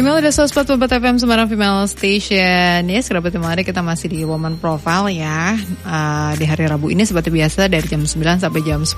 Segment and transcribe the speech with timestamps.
[0.00, 2.88] Female ada 144 FM Semarang Female Station.
[2.88, 5.60] Yes, kerabat mari kita masih di Woman Profile ya.
[5.84, 8.96] Uh, Di hari Rabu ini seperti biasa dari jam 9 sampai jam 10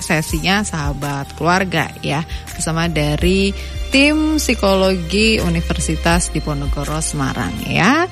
[0.00, 2.24] Sesinya sahabat keluarga ya.
[2.48, 3.52] Bersama dari
[3.92, 8.08] tim psikologi Universitas Diponegoro Semarang ya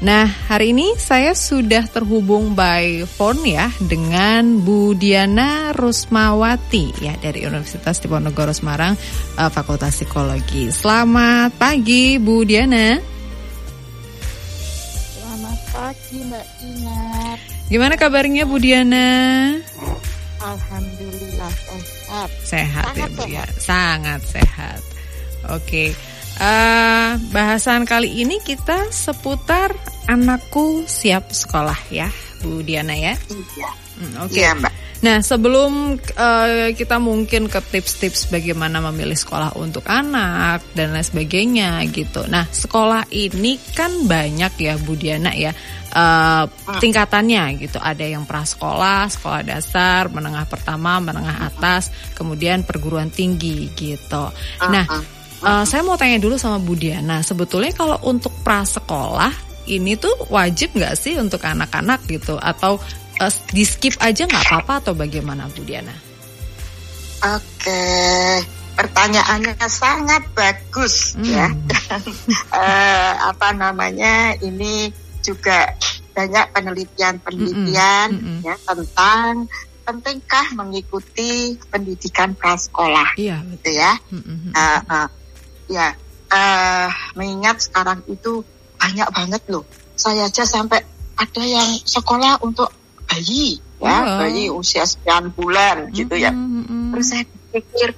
[0.00, 7.44] Nah, hari ini saya sudah terhubung by phone ya dengan Bu Diana Rusmawati ya dari
[7.44, 8.96] Universitas Diponegoro Semarang
[9.36, 10.72] uh, Fakultas Psikologi.
[10.72, 12.96] Selamat pagi Bu Diana.
[15.20, 17.36] Selamat pagi Mbak Dinar.
[17.68, 19.08] Gimana kabarnya Bu Diana?
[20.40, 22.28] Alhamdulillah sehat.
[22.40, 23.28] Sehat ya, Sangat ya Bu sehat.
[23.28, 24.80] ya, sangat sehat.
[25.52, 25.92] Oke.
[26.40, 29.76] Uh, bahasan kali ini kita seputar
[30.08, 32.08] anakku siap sekolah ya,
[32.40, 33.12] Bu Diana ya.
[33.28, 33.70] Iya.
[34.00, 34.32] Hmm, Oke.
[34.32, 34.40] Okay.
[34.40, 34.72] Iya Mbak.
[35.00, 41.84] Nah sebelum uh, kita mungkin ke tips-tips bagaimana memilih sekolah untuk anak dan lain sebagainya
[41.88, 42.24] gitu.
[42.28, 45.52] Nah sekolah ini kan banyak ya Bu Diana ya
[45.92, 46.44] uh,
[46.80, 47.80] tingkatannya gitu.
[47.80, 54.28] Ada yang prasekolah, sekolah dasar, menengah pertama, menengah atas, kemudian perguruan tinggi gitu.
[54.68, 54.84] Nah
[55.40, 59.32] Uh, saya mau tanya dulu sama Bu Diana, sebetulnya kalau untuk prasekolah
[59.72, 62.76] ini tuh wajib nggak sih untuk anak-anak gitu atau
[63.20, 65.96] uh, di skip aja nggak apa-apa atau bagaimana Bu Diana?
[67.20, 67.84] Oke,
[68.76, 71.24] pertanyaannya sangat bagus hmm.
[71.24, 71.48] ya.
[71.48, 72.02] Dan
[72.60, 74.92] uh, apa namanya ini
[75.24, 75.72] juga
[76.12, 78.38] banyak penelitian-penelitian mm -mm.
[78.44, 79.48] ya tentang
[79.84, 83.92] pentingkah mengikuti pendidikan prasekolah, iya, gitu ya.
[84.10, 84.50] Mm -hmm.
[84.52, 85.08] uh, uh,
[85.70, 85.94] ya
[86.34, 88.42] uh, mengingat sekarang itu
[88.80, 89.62] banyak banget loh
[89.94, 90.82] saya aja sampai
[91.20, 92.72] ada yang sekolah untuk
[93.06, 94.18] bayi ya oh.
[94.24, 95.96] bayi usia sekian bulan mm-hmm.
[95.96, 96.30] gitu ya
[96.92, 97.90] terus saya pikir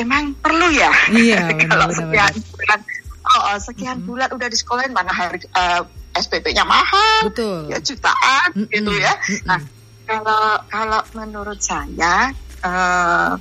[0.00, 2.78] emang perlu ya iya, kalau sekian bulan
[3.24, 4.08] oh, oh sekian mm-hmm.
[4.08, 5.82] bulan udah di sekolahin mana harga uh,
[6.16, 7.68] SPP-nya mahal Betul.
[7.68, 8.72] ya jutaan mm-hmm.
[8.72, 9.12] gitu ya
[9.44, 9.60] nah
[10.06, 12.30] kalau kalau menurut saya
[12.64, 13.34] uh,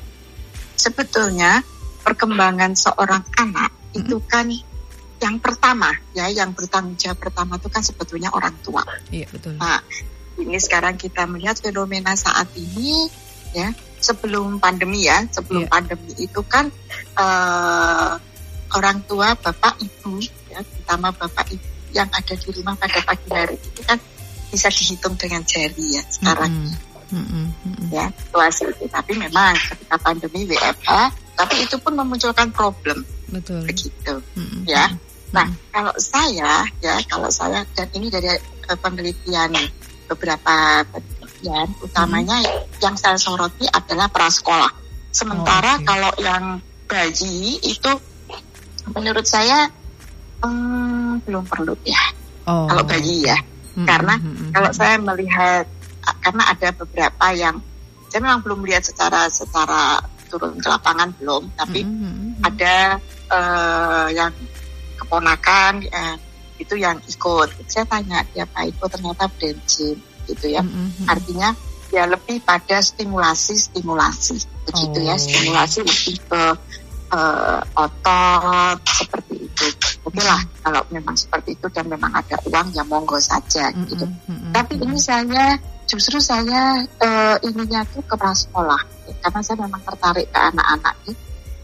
[0.76, 1.62] sebetulnya
[2.06, 4.00] perkembangan seorang anak hmm.
[4.06, 4.46] itu kan
[5.18, 8.86] yang pertama ya yang bertanggung jawab pertama itu kan sebetulnya orang tua.
[9.10, 9.58] Iya betul.
[9.58, 9.82] Nah
[10.38, 13.10] ini sekarang kita melihat fenomena saat ini
[13.56, 15.72] ya sebelum pandemi ya sebelum yeah.
[15.72, 16.70] pandemi itu kan
[17.18, 18.20] uh,
[18.76, 20.22] orang tua bapak ibu
[20.52, 23.98] ya terutama bapak ibu yang ada di rumah pada pagi hari itu kan
[24.52, 26.52] bisa dihitung dengan jari ya sekarang.
[26.52, 26.85] Mm -hmm.
[27.14, 27.94] Mm -hmm.
[27.94, 30.90] Ya situasi itu tapi memang ketika pandemi WFH
[31.36, 34.64] tapi itu pun memunculkan problem betul begitu mm-hmm.
[34.66, 34.88] ya
[35.36, 39.52] nah kalau saya ya kalau saya dan ini dari uh, penelitian
[40.08, 42.80] beberapa penelitian utamanya mm-hmm.
[42.80, 44.72] yang saya soroti adalah prasekolah
[45.12, 45.88] sementara oh, okay.
[45.88, 46.44] kalau yang
[46.88, 47.92] bayi itu
[48.96, 49.68] menurut saya
[50.40, 52.04] um, belum perlu ya
[52.48, 52.72] oh.
[52.72, 53.86] kalau bayi ya mm-hmm.
[53.90, 54.50] karena mm-hmm.
[54.56, 55.66] kalau saya melihat
[56.22, 57.62] karena ada beberapa yang
[58.10, 60.00] saya memang belum melihat secara secara
[60.32, 62.32] turun ke lapangan belum, tapi mm -hmm.
[62.48, 62.76] ada
[63.32, 64.32] uh, yang
[65.00, 66.16] keponakan uh,
[66.58, 67.50] itu yang ikut.
[67.68, 69.60] Saya tanya dia Pak ikut ternyata brain
[70.26, 70.64] gitu ya.
[70.64, 71.06] Mm -hmm.
[71.12, 71.50] Artinya
[71.94, 74.36] ya lebih pada stimulasi-stimulasi
[74.68, 75.16] begitu ya, oh.
[75.16, 76.44] ya, stimulasi lebih ke
[77.14, 79.88] uh, otot seperti itu.
[80.04, 83.78] Oke lah mm kalau memang seperti itu dan memang ada uang ya monggo saja mm
[83.78, 83.90] -hmm.
[83.94, 84.06] gitu.
[84.06, 84.52] Mm -hmm.
[84.52, 88.82] Tapi ini saya justru saya uh, ininya tuh ke sekolah
[89.22, 90.96] karena saya memang tertarik ke anak-anak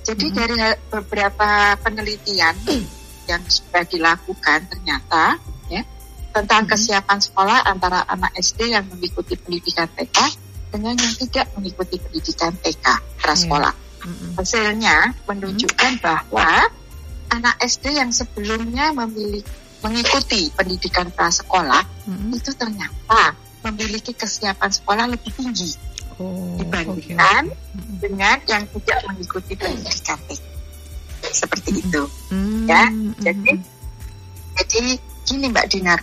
[0.02, 0.36] jadi hmm.
[0.36, 0.58] dari
[0.90, 2.56] beberapa penelitian
[3.30, 5.38] yang sudah dilakukan ternyata
[5.70, 5.82] ya
[6.34, 6.72] tentang hmm.
[6.74, 10.18] kesiapan sekolah antara anak SD yang mengikuti pendidikan TK
[10.72, 12.86] dengan yang tidak mengikuti pendidikan TK
[13.20, 13.76] prasekolah.
[13.76, 13.90] Yeah.
[14.02, 14.34] Hmm.
[14.34, 14.98] Hasilnya
[15.30, 16.66] menunjukkan bahwa
[17.32, 19.48] anak SD yang sebelumnya memiliki
[19.82, 22.38] mengikuti pendidikan prasekolah hmm.
[22.38, 23.34] itu ternyata
[23.66, 25.74] memiliki kesiapan sekolah lebih tinggi
[26.22, 27.98] oh, dibandingkan okay.
[27.98, 30.18] dengan yang tidak mengikuti pendidikan
[31.22, 31.86] seperti mm -hmm.
[31.86, 32.04] itu
[32.34, 32.66] mm-hmm.
[32.66, 32.84] ya
[33.22, 34.64] jadi mm -hmm.
[34.70, 34.92] jadi
[35.26, 36.00] gini Mbak Dinar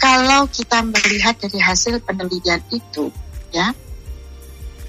[0.00, 3.12] kalau kita melihat dari hasil penelitian itu
[3.52, 3.72] ya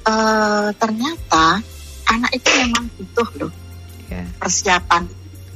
[0.07, 1.59] uh, ternyata
[2.07, 3.51] anak itu memang butuh loh
[4.07, 4.27] yeah.
[4.39, 5.03] persiapan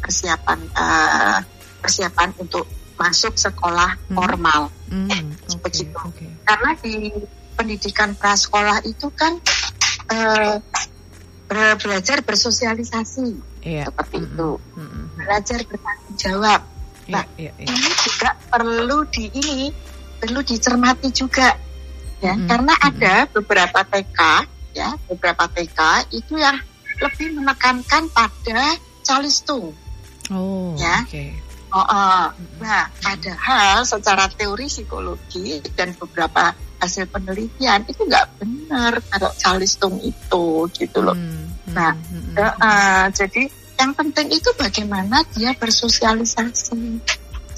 [0.07, 1.39] persiapan uh,
[1.83, 2.63] persiapan untuk
[2.95, 4.15] masuk sekolah hmm.
[4.15, 5.11] formal hmm.
[5.11, 6.31] okay, begitu okay.
[6.47, 7.11] karena di
[7.59, 9.35] pendidikan prasekolah itu kan
[10.13, 10.57] uh,
[11.81, 13.87] belajar bersosialisasi yeah.
[13.87, 14.35] seperti mm-hmm.
[14.35, 15.03] itu mm-hmm.
[15.15, 16.61] belajar bertanggung jawab
[17.07, 17.71] iya, nah yeah, yeah, yeah.
[17.71, 19.71] ini juga perlu di ini
[20.19, 21.55] perlu dicermati juga
[22.19, 22.47] ya mm-hmm.
[22.51, 24.19] karena ada beberapa TK
[24.75, 25.79] ya beberapa TK
[26.13, 26.59] itu yang
[26.99, 28.75] lebih menekankan pada
[29.05, 29.71] calistung
[30.31, 31.03] Oh, ya.
[31.07, 31.35] Okay.
[31.67, 32.31] Oh, uh,
[32.63, 40.45] nah, padahal secara teori psikologi dan beberapa hasil penelitian itu nggak benar kalau calistung itu
[40.71, 41.17] gitu loh.
[41.17, 47.03] Hmm, hmm, nah, hmm, uh, uh, jadi yang penting itu bagaimana dia bersosialisasi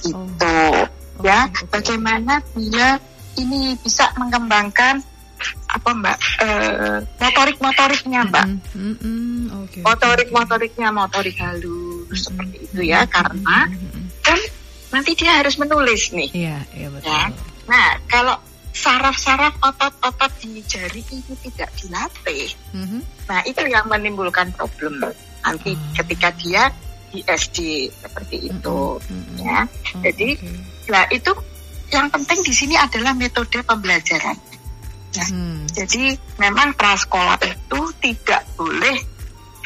[0.01, 0.89] gitu, oh,
[1.21, 1.45] ya.
[1.53, 1.69] Okay.
[1.69, 2.97] Bagaimana dia
[3.37, 5.05] ini bisa mengembangkan
[5.69, 8.59] apa mbak uh, motorik motoriknya mbak mm
[8.99, 9.63] -hmm.
[9.63, 11.88] okay, motorik motoriknya motorik halus mm.
[12.15, 13.69] Seperti itu ya karena
[14.25, 14.39] kan
[14.89, 17.27] nanti dia harus menulis nih iya iya betul ya?
[17.69, 18.35] nah kalau
[18.73, 23.01] saraf-saraf otot-otot di jari itu tidak dilatih mm -hmm.
[23.27, 25.01] nah itu yang menimbulkan problem
[25.45, 25.79] nanti oh.
[25.97, 26.69] ketika dia
[27.09, 29.35] di SD seperti itu mm -hmm.
[29.41, 30.57] ya oh, jadi okay.
[30.89, 31.31] nah itu
[31.89, 34.37] yang penting di sini adalah metode pembelajaran
[35.09, 35.25] Ya.
[35.25, 35.65] Hmm.
[35.65, 38.97] Jadi memang prasekolah itu tidak boleh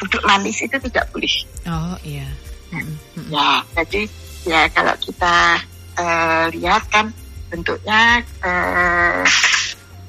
[0.00, 1.36] duduk manis itu tidak boleh.
[1.68, 2.26] Oh iya.
[2.74, 2.94] Hmm.
[3.14, 3.28] Hmm.
[3.30, 3.50] Ya,
[3.82, 4.02] jadi
[4.44, 5.36] ya kalau kita
[5.98, 7.06] uh, lihat kan
[7.52, 9.22] bentuknya uh,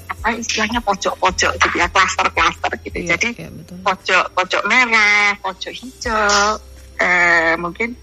[0.10, 2.98] apa istilahnya pojok-pojok gitu ya, klaster-klaster gitu.
[3.06, 3.50] Iya, jadi iya,
[3.86, 6.58] pojok pojok merah, pojok hijau,
[6.98, 7.94] uh, mungkin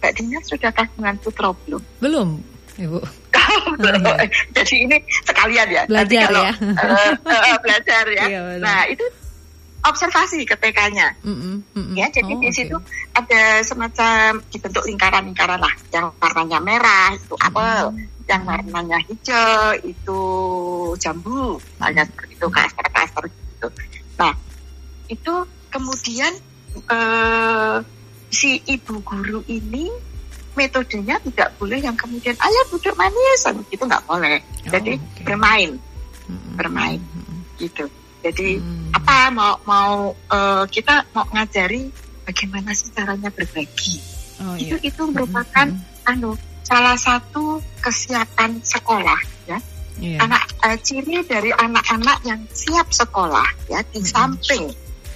[0.00, 1.82] Mbak Dina sudah dengan putra belum?
[2.00, 2.28] Belum,
[2.80, 3.00] Ibu.
[4.56, 4.96] Jadi ini
[5.28, 5.82] sekalian ya.
[5.84, 6.52] Belajar kalau, ya.
[6.60, 8.24] Uh, uh, belajar ya.
[8.28, 9.04] Iya, nah itu
[9.80, 11.16] observasi ke TK-nya.
[11.24, 11.94] Mm -mm, mm -mm.
[11.96, 13.16] Ya, jadi oh, di situ okay.
[13.16, 15.74] ada semacam dibentuk lingkaran-lingkaran lah.
[15.92, 18.28] Yang warnanya merah itu apel, mm.
[18.28, 20.20] yang warnanya hijau itu
[21.00, 23.68] jambu, banyak seperti itu klaster-klaster gitu.
[24.20, 24.32] Nah,
[25.08, 25.34] itu
[25.72, 26.32] kemudian
[26.92, 27.80] uh,
[28.30, 29.90] si ibu guru ini
[30.54, 35.22] metodenya tidak boleh yang kemudian ayo duduk manis itu nggak boleh oh, jadi okay.
[35.22, 35.70] bermain
[36.26, 36.54] hmm.
[36.58, 37.00] bermain
[37.58, 37.86] gitu
[38.20, 38.96] jadi hmm.
[38.96, 39.94] apa mau mau
[40.32, 41.88] uh, kita mau ngajari
[42.24, 43.96] bagaimana sih caranya berbagi
[44.44, 44.88] oh, itu iya.
[44.92, 46.10] itu merupakan hmm.
[46.10, 49.20] anu salah satu kesiapan sekolah
[49.50, 49.58] ya
[49.98, 50.20] yeah.
[50.22, 54.08] anak uh, ciri dari anak-anak yang siap sekolah ya di hmm.
[54.08, 54.64] samping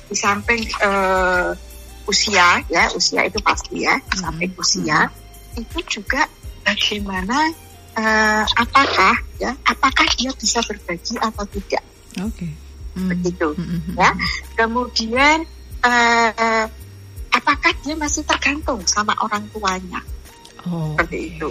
[0.09, 1.55] di samping uh,
[2.05, 4.63] usia ya usia itu pasti ya di samping hmm.
[4.63, 5.23] usia hmm
[5.59, 6.27] itu juga
[6.67, 7.51] bagaimana
[7.95, 11.85] uh, apakah ya apakah dia bisa berbagi atau tidak.
[12.23, 12.47] Oke.
[12.47, 12.53] Okay.
[12.95, 13.09] Mm.
[13.11, 13.95] Begitu mm-hmm.
[13.99, 14.11] ya.
[14.55, 15.39] Kemudian
[15.83, 16.65] uh,
[17.35, 20.01] apakah dia masih tergantung sama orang tuanya.
[20.65, 21.31] Oh, Seperti okay.
[21.37, 21.49] itu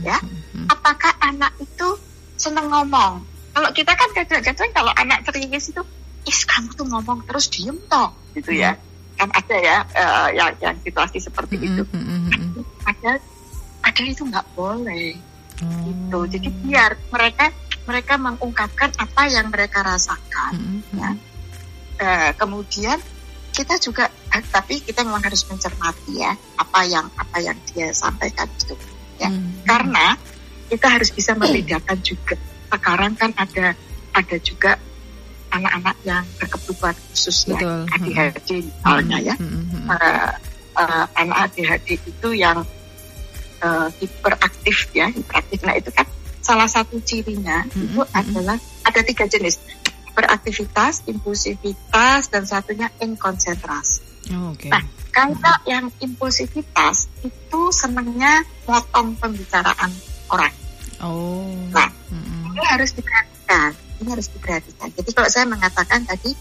[0.00, 0.16] ya.
[0.70, 1.88] Apakah anak itu
[2.38, 3.20] senang ngomong?
[3.54, 5.82] Kalau kita kan kadang-kadang kalau anak serius itu,
[6.26, 8.74] is kamu tuh ngomong terus diem toh, gitu ya.
[9.14, 11.86] Kan ada ya uh, yang yang situasi seperti itu.
[12.82, 13.20] Ada
[13.84, 15.12] padahal itu nggak boleh
[15.60, 15.82] hmm.
[15.84, 17.52] gitu jadi biar mereka
[17.84, 20.80] mereka mengungkapkan apa yang mereka rasakan hmm.
[20.96, 21.10] ya.
[21.94, 22.98] Uh, kemudian
[23.54, 28.50] kita juga eh, tapi kita memang harus mencermati ya apa yang apa yang dia sampaikan
[28.50, 28.74] itu
[29.22, 29.30] ya.
[29.30, 29.62] Hmm.
[29.62, 30.18] karena
[30.66, 32.34] kita harus bisa membedakan juga.
[32.72, 33.78] Sekarang kan ada
[34.10, 34.74] ada juga
[35.54, 37.58] anak-anak yang berkebutuhan khusus ya.
[37.94, 39.34] ADHD misalnya ya.
[39.38, 40.30] Uh,
[40.74, 42.66] uh, anak ADHD itu yang
[43.62, 45.62] uh, hiperaktif ya hiperaktif.
[45.62, 46.06] Nah itu kan
[46.44, 47.96] salah satu cirinya mm-hmm.
[47.96, 49.56] itu adalah ada tiga jenis
[50.12, 54.68] beraktivitas impulsivitas dan satunya inkonsentrasi oh, okay.
[54.68, 55.64] nah kalau mm-hmm.
[55.72, 59.88] yang impulsivitas itu senangnya potong pembicaraan
[60.28, 60.52] orang
[61.00, 62.52] oh nah mm-hmm.
[62.52, 63.72] ini harus diperhatikan
[64.04, 66.36] ini harus diperhatikan jadi kalau saya mengatakan tadi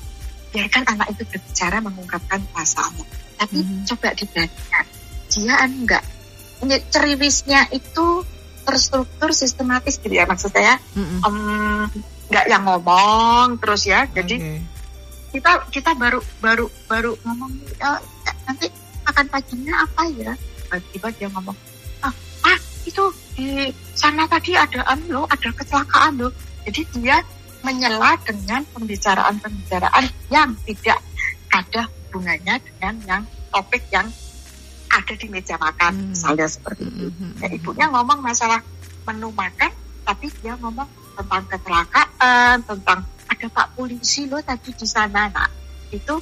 [0.51, 3.07] biarkan anak itu berbicara mengungkapkan perasaannya
[3.39, 3.88] tapi mm-hmm.
[3.88, 4.86] coba diperhatikan
[5.33, 6.03] dia enggak
[6.93, 8.24] ceriwisnya itu
[8.63, 12.32] terstruktur sistematis gitu ya maksud saya nggak mm-hmm.
[12.32, 14.60] um, yang ngomong terus ya jadi okay.
[15.36, 17.51] kita kita baru baru baru ngomong
[17.84, 18.00] oh,
[18.48, 18.67] nanti
[19.03, 21.58] makan paginya apa ya tiba-tiba dia ngomong
[22.01, 22.13] ah,
[22.48, 23.03] ah itu
[23.38, 27.17] di sana tadi ada anu ada kecelakaan loh jadi dia
[27.63, 31.00] menyela dengan pembicaraan-pembicaraan yang tidak
[31.53, 34.08] ada hubungannya dengan yang topik yang
[34.93, 36.07] ada di meja makan hmm.
[36.13, 37.09] misalnya seperti itu.
[37.09, 37.33] Hmm.
[37.41, 38.62] Ya, ibunya ngomong masalah
[39.09, 39.71] menu makan,
[40.05, 45.27] tapi dia ngomong tentang kecelakaan, tentang ada pak polisi loh tadi di sana.
[45.33, 45.50] Nah
[45.89, 46.15] itu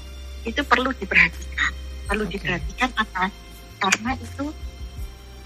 [0.47, 1.71] itu perlu diperhatikan,
[2.07, 2.39] perlu okay.
[2.39, 3.27] diperhatikan apa?
[3.77, 4.45] Karena itu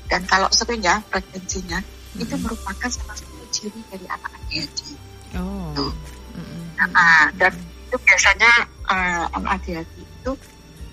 [0.05, 2.21] dan kalau sering ya frekuensinya hmm.
[2.21, 4.93] itu merupakan salah satu ciri dari anak ADHD.
[5.35, 5.73] Oh.
[5.73, 5.93] Tuh.
[6.37, 6.63] Hmm.
[6.93, 7.53] Nah, dan
[7.89, 8.51] itu biasanya
[8.85, 10.31] uh, anak ADHD itu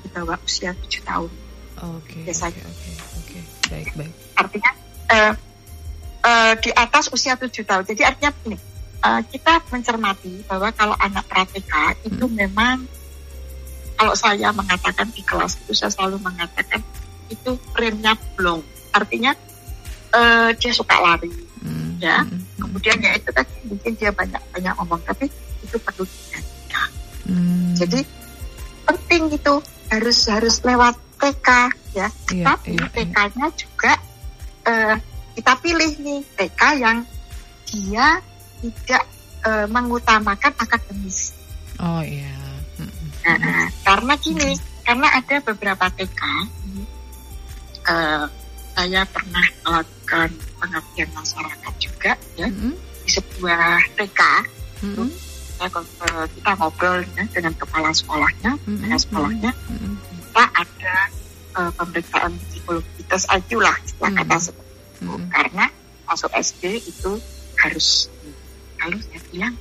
[0.02, 1.41] di bawah usia 7 tahun.
[1.82, 2.22] Oke.
[2.22, 2.62] Okay, Oke,
[3.18, 4.14] okay, baik, baik.
[4.38, 4.70] Artinya
[5.10, 5.32] uh,
[6.22, 7.82] uh, di atas usia tujuh tahun.
[7.82, 8.56] Jadi artinya ini
[9.02, 12.36] uh, kita mencermati bahwa kalau anak pratika itu hmm.
[12.38, 12.86] memang
[13.98, 16.82] kalau saya mengatakan di kelas itu saya selalu mengatakan
[17.30, 18.62] itu brainnya belum
[18.92, 19.32] artinya
[20.14, 24.74] uh, dia suka lari Hmm, ya hmm, kemudian ya itu tadi mungkin dia banyak banyak
[24.82, 25.30] ngomong tapi
[25.62, 26.82] itu perlu dijaga
[27.30, 27.78] hmm.
[27.78, 28.00] jadi
[28.82, 29.54] penting itu
[29.86, 31.48] harus harus lewat TK
[31.94, 32.88] ya Iya, tapi iya, iya.
[32.90, 33.92] TK-nya juga
[34.66, 34.94] eh,
[35.38, 36.98] kita pilih nih TK yang
[37.70, 38.18] dia
[38.58, 39.04] tidak
[39.46, 41.38] eh, mengutamakan akademis
[41.82, 42.30] Oh iya.
[42.78, 43.10] Hmm, hmm.
[43.42, 44.54] Nah, karena gini,
[44.86, 46.22] karena ada beberapa TK,
[47.90, 48.24] eh,
[48.72, 50.30] saya pernah melakukan
[50.62, 54.20] pengabdian masyarakat juga ya Hmm, di sebuah TK.
[54.86, 55.10] hmm, hmm,
[55.58, 59.94] Saya, eh, kita ngobrol ya, dengan kepala sekolahnya, hmm, kepala sekolahnya, hmm.
[60.32, 60.96] Kita ada
[61.52, 64.18] eh, pemeriksaan psikologi tes IQ lah, istilah Hmm.
[64.24, 65.04] kata seperti itu.
[65.04, 65.28] Hmm.
[65.28, 65.64] Karena
[66.08, 67.12] masuk SD itu
[67.60, 68.08] harus
[68.80, 69.54] lalu saya bilang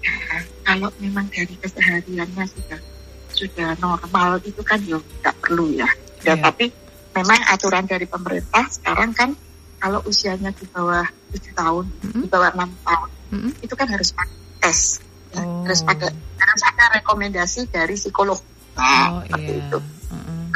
[0.00, 0.16] "Ya,
[0.64, 2.80] kalau memang dari kesehariannya sudah
[3.28, 5.84] sudah normal itu kan ya nggak perlu ya.
[6.24, 6.48] Ya, Iya.
[6.48, 6.72] tapi
[7.12, 9.36] memang aturan dari pemerintah sekarang kan
[9.76, 13.50] kalau usianya di bawah 7 tahun, Hmm, di bawah enam tahun hmm.
[13.60, 14.32] itu kan harus pakai
[14.64, 14.80] tes.
[15.28, 15.60] Ya, Oh.
[15.68, 16.08] Harus pakai
[16.40, 18.40] harus ada rekomendasi dari psikolog.
[18.74, 19.68] Nah, Oh seperti iya.
[19.68, 19.78] itu.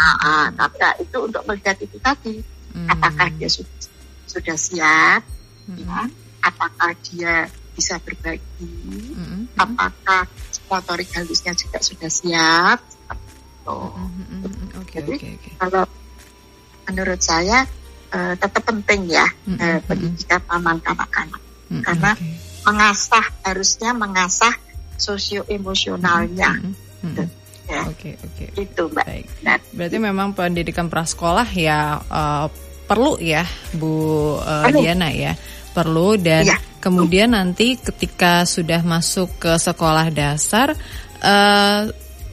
[0.02, 2.42] Nah, ah, tapi ya, itu untuk melihat itu tadi,
[2.74, 2.90] hmm.
[2.90, 3.76] apakah dia sudah,
[4.26, 5.22] sudah siap,
[5.62, 6.10] Hmm, ya?
[6.42, 7.46] apakah dia
[7.78, 8.66] bisa berbagi,
[9.14, 10.26] hmm, apakah
[10.66, 12.82] motorik halusnya juga sudah siap.
[13.62, 13.78] itu.
[13.78, 14.80] hmm, hmm, hmm, hmm.
[14.82, 15.50] Oke Jadi, oke oke.
[15.62, 15.84] Kalau
[16.90, 17.62] menurut saya
[18.10, 22.26] eh, tetap penting ya Hmm, hmm, pendidikan taman kanak-kanak, hmm, karena oke.
[22.66, 24.54] mengasah harusnya mengasah
[24.98, 26.74] sosio emosionalnya Hmm,
[27.06, 27.41] hmm, hmm.
[27.66, 27.80] Ya.
[27.86, 28.44] Oke oke.
[28.56, 29.04] itu mbak.
[29.06, 29.26] Baik.
[29.42, 32.46] Nah, Berarti memang pendidikan prasekolah ya eh,
[32.84, 34.80] perlu ya Bu Perlu.
[34.82, 35.32] Diana ya.
[35.72, 36.56] Perlu dan Iya.
[36.78, 40.76] kemudian nanti ketika sudah masuk ke sekolah dasar
[41.22, 41.82] eh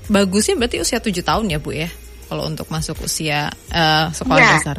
[0.09, 1.87] bagusnya berarti usia 7 tahun ya Bu ya.
[2.27, 4.51] Kalau untuk masuk usia eh, sekolah Iya.
[4.59, 4.77] dasar.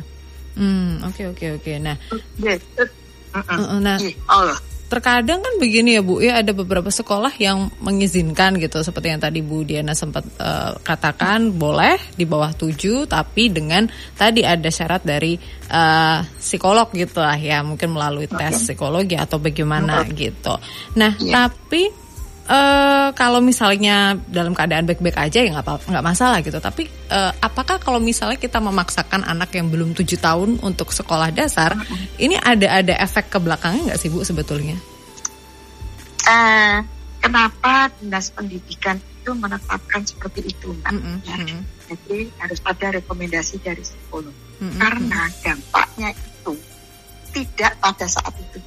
[0.59, 1.73] Hmm, oke oke oke.
[1.79, 1.97] Nah,
[2.37, 2.85] ya, itu,
[3.33, 3.59] mm-mm.
[3.65, 4.59] eh, nah Iya, Allah.
[4.91, 9.39] Terkadang kan begini ya Bu ya ada beberapa sekolah yang mengizinkan gitu seperti yang tadi
[9.39, 13.87] Bu Diana sempat eh, katakan boleh di bawah 7 tapi dengan
[14.19, 15.39] tadi ada syarat dari
[15.71, 20.59] eh, psikolog gitu lah ya mungkin melalui tes psikologi atau bagaimana gitu.
[20.99, 21.47] Nah Iya.
[21.47, 22.00] tapi
[22.51, 26.59] eh kalau misalnya dalam keadaan baik-baik aja ya nggak apa- nggak masalah gitu.
[26.59, 31.79] Tapi eh, apakah kalau misalnya kita memaksakan anak yang belum tujuh tahun untuk sekolah dasar,
[32.19, 34.75] ini ada ada efek ke belakangnya nggak sih bu sebetulnya?
[36.27, 36.77] Eh,
[37.23, 40.91] kenapa dinas pendidikan itu menetapkan seperti itu mbak?
[40.91, 41.37] Mm-mm, Ya,
[41.95, 46.53] Jadi harus ada rekomendasi dari psikolog mm-mm, karena dampaknya itu
[47.31, 48.59] tidak pada saat itu.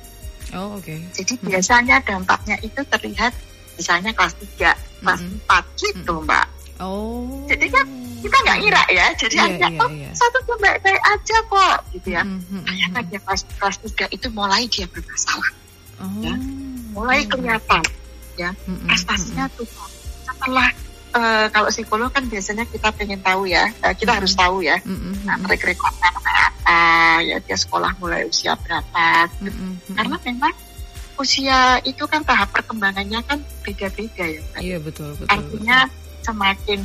[0.55, 0.95] Oh oke.
[1.11, 3.33] Jadi biasanya dampaknya itu terlihat
[3.73, 5.49] misalnya kelas 3, kelas Mm-mm.
[5.49, 6.45] 4 gitu mbak.
[6.77, 7.45] Oh.
[7.45, 7.85] Jadi kan
[8.19, 10.09] kita nggak ngira ya, jadi Iya, hanya iya, oh iya.
[10.11, 12.23] satu tuh baik-baik aja kok gitu ya.
[12.23, 15.51] Mm-mm, mm-mm, Ternyata dia kelas kelas 3 itu mulai dia bermasalah,
[16.01, 16.09] Oh.
[16.19, 16.35] ya.
[16.91, 17.83] mulai kelihatan
[18.33, 19.89] ya Mm-mm, prestasinya turun.
[20.23, 20.69] Setelah
[21.13, 24.19] eh, kalau psikolog kan biasanya kita pengen tahu ya, eh, kita Mm-mm.
[24.23, 26.79] harus tahu ya, nah, mm-mm, track recordnya kayak apa,
[27.21, 29.29] ya dia sekolah mulai usia berapa.
[29.37, 29.93] mm-mm, mm-mm.
[29.93, 30.53] Karena memang
[31.19, 34.41] usia itu kan tahap perkembangannya kan beda-beda ya.
[34.41, 34.59] Mbak.
[34.61, 35.29] Iya betul betul.
[35.29, 35.77] Artinya
[36.23, 36.79] semakin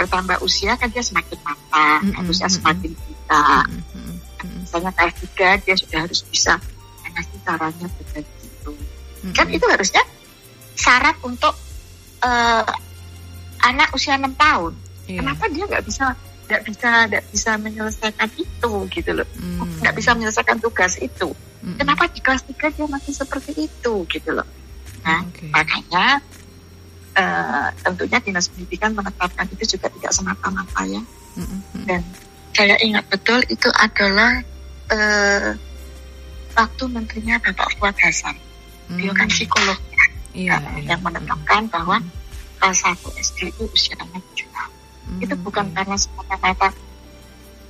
[0.00, 2.62] bertambah usia kan dia semakin matang, Mm-mm, harusnya mm-mm.
[2.64, 3.64] semakin betul.
[3.68, 6.52] Mm-mm, mm-mm, Misalnya kelas tiga dia sudah harus bisa
[7.04, 8.72] mengasih caranya berbagi itu.
[8.72, 9.34] mm-mm.
[9.36, 10.02] Kan itu harusnya
[10.74, 11.54] syarat untuk
[12.24, 12.64] eh,
[13.60, 14.72] anak usia enam tahun.
[15.04, 15.20] Iya.
[15.20, 16.16] Kenapa dia nggak bisa
[16.50, 19.28] nggak bisa nggak bisa menyelesaikan itu gitu loh?
[19.78, 21.30] Nggak bisa menyelesaikan tugas itu.
[21.30, 21.78] mm-mm.
[21.78, 24.46] Kenapa di kelas tiga dia masih seperti itu gitu loh?
[25.06, 25.46] Nah, Oke.
[25.54, 26.18] makanya
[27.14, 30.98] eh, tentunya dinas pendidikan menetapkan itu juga tidak semata-mata ya.
[31.38, 31.84] Mm-mm, mm-mm.
[31.86, 32.02] Dan
[32.50, 34.42] saya ingat betul itu adalah
[34.90, 35.54] eh,
[36.58, 38.34] waktu menterinya Bapak Fuad Hasan.
[38.90, 39.78] Beliau kan Mm, psikolog
[40.34, 40.94] iya, eh, iya.
[40.94, 42.02] yang menetapkan bahwa
[42.58, 44.72] kelas 1 SD itu usianya 7 tahun.
[45.22, 45.96] Itu bukan karena
[46.30, 46.70] semata-mata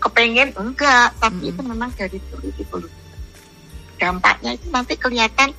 [0.01, 1.51] kepengen enggak, tapi Mm.
[1.53, 2.89] itu memang dari dulu dulu.
[4.01, 5.53] Dampaknya itu nanti kelihatan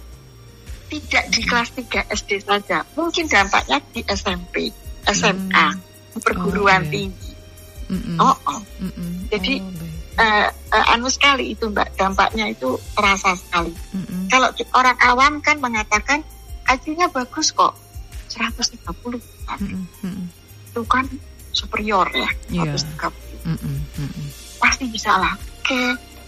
[0.89, 4.73] tidak di kelas 3 SD saja, mungkin dampaknya di SMP,
[5.09, 5.67] SMA,
[6.25, 7.31] perguruan Oh, tinggi.
[7.91, 8.61] Mm-mm, Oh, oh.
[8.81, 9.29] mm-mm.
[9.29, 9.89] jadi, Oh.
[10.11, 13.71] Eh, eh, anu sekali itu mbak, dampaknya itu terasa sekali.
[13.95, 14.27] Mm-mm.
[14.27, 16.19] Kalau orang awam kan mengatakan
[16.67, 17.71] IQ-nya bagus kok,
[18.27, 18.83] 130
[19.63, 20.25] Mm-mm, mm-mm.
[20.67, 21.07] itu kan
[21.61, 22.29] superior ya,
[22.65, 22.73] Iya.
[22.73, 24.27] 130 Mm-mm, mm-mm.
[24.57, 25.33] pasti bisa lah.
[25.33, 25.81] Oke,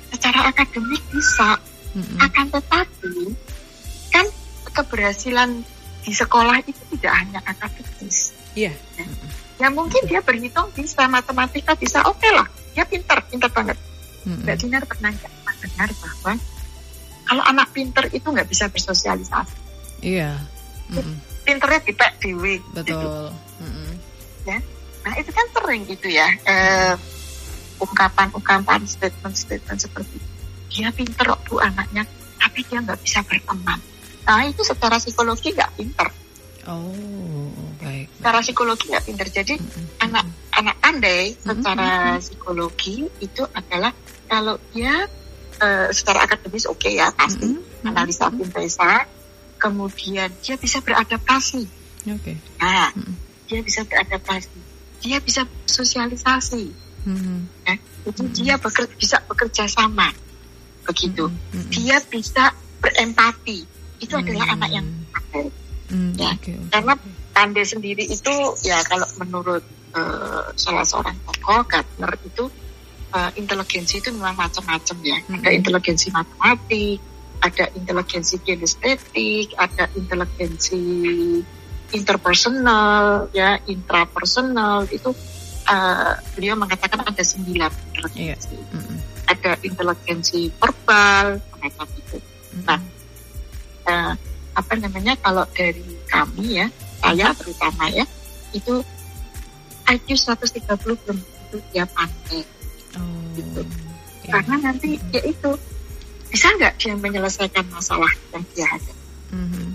[0.10, 1.58] secara akademik bisa,
[1.94, 2.18] Mm-mm.
[2.22, 3.34] akan tetapi
[4.10, 4.26] kan
[4.72, 5.50] keberhasilan
[6.02, 8.34] di sekolah itu tidak hanya akademis.
[8.54, 8.74] Iya.
[9.58, 12.46] Ya mungkin dia berhitung bisa, matematika bisa, oke lah.
[12.74, 13.78] dia pinter pinter banget
[14.26, 14.42] Mm-mm.
[14.42, 16.34] Mbak Dinar pernah nggak dengar bahwa
[17.24, 19.54] kalau anak pinter itu nggak bisa bersosialisasi
[20.02, 20.42] Iya.
[20.90, 21.22] Mm-mm.
[21.46, 22.98] pinternya dipek dewi gitu.
[22.98, 23.30] Betul.
[23.62, 23.92] Mm-mm.
[25.04, 26.94] Nah itu kan sering gitu ya eh,
[27.80, 30.18] ungkapan-ungkapan statement-statement seperti
[30.72, 32.08] dia pinter kok bu anaknya
[32.40, 33.80] tapi dia nggak bisa berteman.
[34.24, 36.08] Nah itu secara psikologi nggak pinter,
[36.64, 38.08] Oh, baik.
[38.20, 39.28] secara psikologi nggak pinter.
[39.28, 40.00] Jadi Mm-mm.
[40.00, 43.92] anak anak pandai secara psikologi itu adalah
[44.26, 45.08] kalau dia
[45.60, 47.84] eh, secara akademis oke ya pasti Mm-mm.
[47.86, 49.06] analisa sintesa,
[49.60, 51.64] kemudian dia bisa beradaptasi.
[52.10, 52.34] Oke.
[52.64, 53.14] Nah Mm-mm.
[53.52, 54.56] dia bisa beradaptasi,
[55.04, 56.72] dia bisa sosialisasi.
[57.04, 57.68] Mm-mm.
[57.68, 57.76] ya.
[58.08, 58.34] Jadi Mhm.
[58.34, 60.08] dia beker- bisa bekerja sama
[60.84, 61.28] begitu.
[61.28, 61.68] Mm-mm.
[61.68, 63.68] Dia bisa berempati.
[64.00, 64.56] Itu adalah Hmm.
[64.56, 65.46] anak yang pandai.
[65.88, 66.32] Mm, ya.
[66.32, 66.52] oke.
[66.72, 66.94] Karena
[67.30, 68.34] pandai sendiri itu
[68.64, 72.50] ya kalau menurut eh, salah seorang tokoh Gardner itu
[73.14, 75.18] eh, inteligensi itu memang macam-macam ya.
[75.30, 75.58] Ada Mhm.
[75.60, 76.98] inteligensi matematik,
[77.40, 80.82] ada inteligensi kinestetik, ada inteligensi
[81.94, 85.14] interpersonal, ya intrapersonal itu
[85.70, 88.58] eh, beliau mengatakan ada sembilan inteligensi.
[88.58, 88.98] Mm-mm.
[89.30, 92.18] Ada inteligensi verbal, semacam itu.
[92.20, 92.66] Mm-mm.
[92.68, 92.80] Nah,
[93.88, 94.14] eh,
[94.54, 96.68] apa namanya kalau dari kami ya
[97.02, 98.06] saya terutama ya
[98.54, 98.86] itu
[99.90, 102.46] IQ 130 belum tentu dia pandai
[102.94, 103.02] Oh,
[103.34, 103.66] gitu.
[104.22, 104.38] iya.
[104.38, 105.50] karena nanti ya itu
[106.30, 109.02] bisa nggak dia menyelesaikan masalah yang dia hadapi
[109.34, 109.66] Mhm.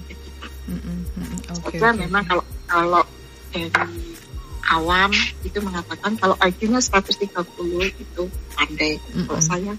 [1.63, 3.03] Saja oke, memang kalau kalau
[3.49, 3.71] dari
[4.69, 5.11] awam
[5.41, 7.33] itu mengatakan kalau IQ-nya 130
[7.97, 8.23] itu
[8.53, 9.41] pandai kalau Mm-mm.
[9.41, 9.73] saya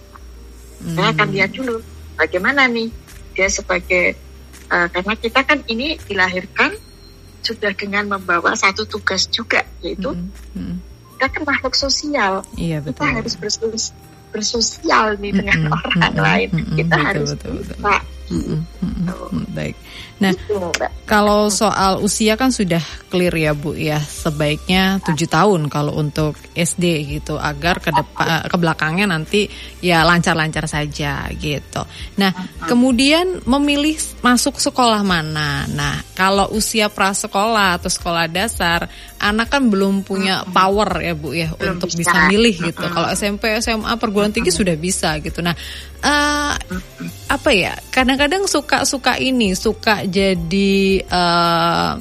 [0.81, 1.35] saya akan Mm.
[1.35, 1.75] lihat dulu
[2.15, 2.89] bagaimana nih
[3.35, 4.15] dia sebagai
[4.69, 6.73] eh, karena kita kan ini dilahirkan
[7.39, 10.57] sudah dengan membawa satu tugas juga yaitu Mm-mm.
[10.57, 10.77] Mm-mm.
[11.15, 13.13] kita kan makhluk sosial Iya kita betul.
[13.13, 13.93] harus bersos-
[14.29, 15.77] bersosial nih dengan Mm-mm.
[15.77, 16.23] orang Mm-mm.
[16.25, 16.75] lain Mm-mm.
[16.79, 17.77] kita Betul, harus betul, betul.
[17.77, 17.93] bisa
[18.29, 18.59] Mm-mm.
[18.81, 19.05] Mm-mm.
[19.33, 19.75] Mm, Baik.
[20.19, 20.69] Nah, gitu.
[21.09, 27.17] Kalau soal usia kan sudah clear ya Bu ya sebaiknya tujuh tahun kalau untuk SD
[27.17, 29.49] gitu agar ke depan ke belakangnya nanti
[29.81, 31.81] ya lancar-lancar saja gitu.
[32.21, 32.29] Nah
[32.69, 35.65] kemudian memilih masuk sekolah mana.
[35.73, 38.85] Nah kalau usia prasekolah atau sekolah dasar
[39.17, 42.13] anak kan belum punya power ya Bu ya Belum untuk bisa.
[42.13, 42.85] bisa milih gitu.
[42.85, 45.41] Kalau SMP SMA perguruan tinggi sudah bisa gitu.
[45.41, 45.57] Nah
[46.03, 46.53] eh,
[47.29, 47.73] apa ya?
[47.91, 51.91] Kadang-kadang suka suka ini suka jadi eh,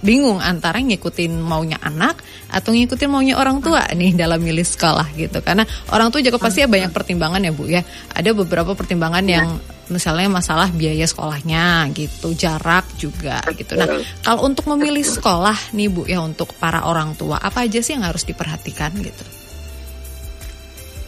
[0.00, 2.16] bingung antara ngikutin maunya anak
[2.48, 5.44] atau ngikutin maunya orang tua nih dalam milih sekolah gitu.
[5.44, 7.82] Karena orang tua juga pasti ya banyak pertimbangan ya bu ya.
[8.16, 9.60] Ada beberapa pertimbangan yang
[9.90, 13.76] misalnya masalah biaya sekolahnya gitu jarak juga gitu.
[13.76, 17.98] Nah kalau untuk memilih sekolah nih bu ya untuk para orang tua apa aja sih
[17.98, 19.24] yang harus diperhatikan gitu?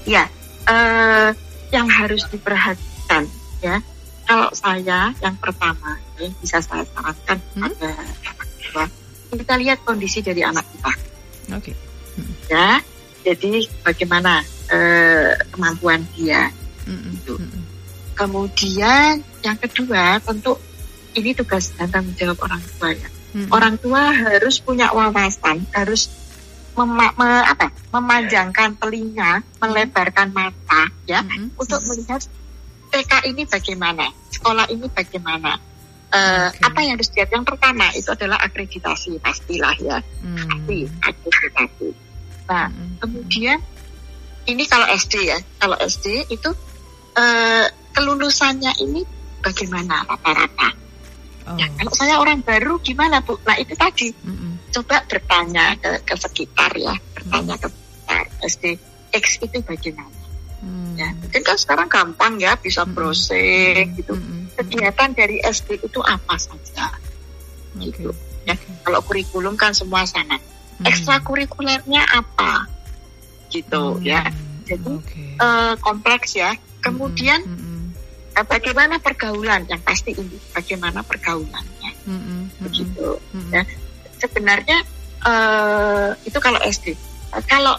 [0.05, 0.27] Ya
[0.69, 1.31] eh,
[1.73, 3.25] yang harus diperhatikan
[3.65, 3.81] ya
[4.23, 7.69] kalau saya yang pertama yang bisa saya sarankan Hmm?
[7.69, 8.85] pada anak tua
[9.33, 10.93] kita lihat kondisi dari anak kita
[11.57, 11.73] oke
[12.47, 12.79] ya
[13.25, 16.53] jadi bagaimana eh, kemampuan dia
[16.85, 17.35] Mm-mm, Itu.
[17.39, 17.63] mm-mm.
[18.15, 20.59] kemudian yang kedua tentu
[21.13, 23.49] ini tugas dan tanggung jawab orang tua ya Mm-mm.
[23.49, 26.09] orang tua harus punya wawasan harus
[26.73, 31.53] mema- me- apa, memanjangkan telinga melebarkan mata ya Mm-mm.
[31.57, 32.21] untuk melihat
[32.89, 35.57] TK ini bagaimana sekolah ini bagaimana
[36.13, 36.61] Eh, Oke.
[36.69, 40.45] apa yang harus dilihat yang pertama itu adalah akreditasi pastilah ya Mm.
[40.45, 41.89] pasti akreditasi
[42.45, 43.01] nah Mm-mm.
[43.01, 43.57] Kemudian
[44.45, 46.51] ini kalau SD ya, kalau SD itu
[47.17, 47.65] eh,
[47.97, 49.01] kelulusannya ini
[49.41, 50.69] bagaimana rata-rata?
[51.43, 51.59] Oh.
[51.59, 53.35] Ya, kalau saya orang baru gimana bu?
[53.43, 54.71] Nah itu tadi Mm-mm.
[54.71, 58.65] coba bertanya ke, ke sekitar ya, bertanya ke sekitar SD
[59.11, 60.23] X itu bagaimana?
[60.63, 60.95] Mm.
[60.95, 64.15] Ya, mungkin kan sekarang gampang ya bisa browsing gitu.
[64.15, 64.55] Mm-mm.
[64.55, 66.95] Kegiatan dari SD itu apa saja?
[67.75, 67.91] Oke.
[67.91, 68.11] Gitu.
[68.47, 68.55] Ya,
[68.87, 70.39] kalau kurikulum kan semua sama.
[70.79, 70.87] Mm.
[70.87, 72.71] Ekstrakurikulernya apa?
[73.51, 74.07] Gitu Mm.
[74.07, 74.23] ya.
[74.63, 75.23] Jadi, Oke.
[75.43, 76.55] eh, kompleks ya.
[76.79, 77.62] Kemudian Mm-mm.
[78.33, 82.19] Eh, bagaimana pergaulan yang pasti ini bagaimana pergaulannya Mm-mm.
[82.19, 82.63] Mm-mm.
[82.65, 83.09] begitu.
[83.33, 83.53] Mm-mm.
[83.53, 83.63] Ya.
[84.19, 84.79] Sebenarnya
[85.23, 86.97] eh, itu kalau SD.
[87.33, 87.77] Eh, kalau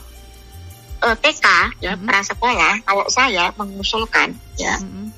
[1.04, 1.46] eh, TK
[1.82, 2.06] ya Mhm.
[2.08, 5.12] prasekolah kalau saya mengusulkan ya Mm-mm.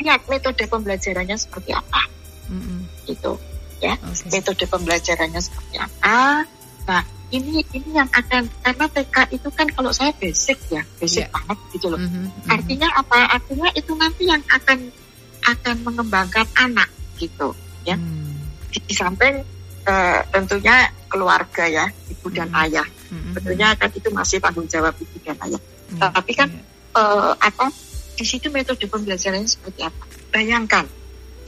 [0.00, 2.02] lihat metode pembelajarannya seperti apa
[2.48, 2.88] Mm-mm.
[3.04, 3.36] gitu
[3.80, 4.26] ya Oke.
[4.32, 6.44] metode pembelajarannya seperti apa.
[6.84, 11.32] Nah ini ini yang akan karena TK itu kan kalau saya basic ya basic Iya.
[11.32, 11.98] banget gitu loh.
[11.98, 12.10] Mhm.
[12.10, 12.50] Mhm.
[12.50, 13.18] Artinya apa?
[13.38, 14.78] Artinya itu nanti yang akan
[15.40, 17.54] akan mengembangkan anak gitu.
[17.80, 17.96] ya.
[17.96, 18.36] Mm.
[18.68, 19.40] Di, di samping
[19.80, 22.62] eh, tentunya keluarga ya, ibu dan Hmm.
[22.68, 22.84] ayah.
[23.08, 23.32] Mm-mm.
[23.34, 25.60] Tentunya kan itu masih tanggung jawab ibu dan ayah.
[25.96, 26.60] Ya, Tapi kan ya.
[27.00, 27.72] uh, apa
[28.14, 30.04] di situ metode pembelajarannya seperti apa?
[30.30, 30.84] Bayangkan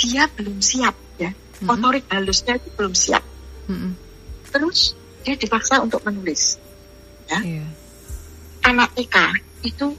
[0.00, 1.68] dia belum siap ya, mm-hmm.
[1.68, 3.22] motorik halusnya itu belum siap.
[3.68, 3.92] Mm-hmm.
[4.50, 6.58] Terus dia dipaksa untuk menulis.
[7.30, 7.40] Ya.
[7.40, 7.68] Yeah.
[8.62, 9.16] Anak TK
[9.62, 9.94] itu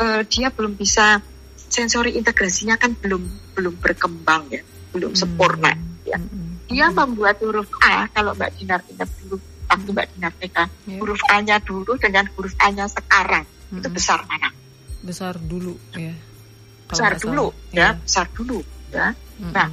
[0.00, 1.20] uh, dia belum bisa
[1.56, 3.22] sensori integrasinya kan belum
[3.56, 5.20] belum berkembang ya, belum mm-hmm.
[5.20, 5.72] sempurna
[6.08, 6.16] ya.
[6.16, 6.72] Mm-hmm.
[6.72, 10.98] Dia membuat huruf A kalau Mbak Dinar ingat dulu waktu Mbak Dinar TK, yeah.
[11.00, 13.78] huruf A-nya dulu dengan huruf A-nya sekarang mm-hmm.
[13.82, 14.48] itu besar mana?
[15.02, 16.14] Besar dulu ya.
[16.86, 18.58] Besar dulu ya, ya, besar dulu
[18.94, 19.10] ya.
[19.12, 19.52] Mm-hmm.
[19.52, 19.68] Nah,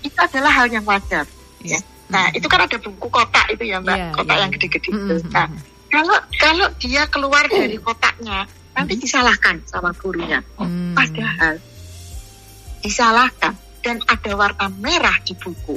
[0.00, 1.28] itu adalah hal yang wajar.
[1.60, 1.80] Yeah.
[1.80, 1.93] Ya.
[2.14, 2.38] Nah, mm-hmm.
[2.38, 4.42] itu kan ada buku kotak itu ya, Mbak, yeah, kotak yeah.
[4.46, 5.10] yang gede-gede mm-hmm.
[5.10, 5.14] itu.
[5.34, 5.48] Nah,
[5.90, 8.46] kalau kalau dia keluar dari kotaknya,
[8.78, 10.38] nanti disalahkan sama gurunya.
[10.62, 10.94] Mm-hmm.
[10.94, 11.54] Padahal
[12.86, 15.74] disalahkan dan ada warna merah di buku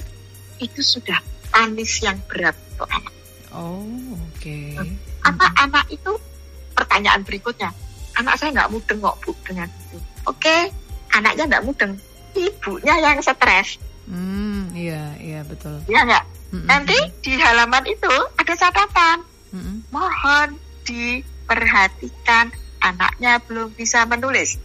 [0.62, 1.18] itu sudah
[1.50, 3.14] panis yang berat untuk anak.
[3.58, 3.82] Oh,
[4.14, 4.38] oke.
[4.38, 4.78] Okay.
[5.26, 5.64] Apa mm-hmm.
[5.66, 6.12] anak itu
[6.78, 7.74] pertanyaan berikutnya?
[8.18, 9.98] Anak saya nggak mudeng kok bu dengan itu.
[10.30, 10.62] Oke, okay,
[11.14, 11.98] anaknya nggak mudeng,
[12.38, 13.82] ibunya yang stres.
[14.08, 15.84] Hmm, iya, iya betul.
[15.92, 16.26] Iya nggak?
[16.56, 16.68] Mm-hmm.
[16.68, 19.18] Nanti di halaman itu ada catatan.
[19.52, 19.76] Mm-hmm.
[19.92, 20.50] Mohon
[20.88, 24.56] diperhatikan anaknya belum bisa menulis.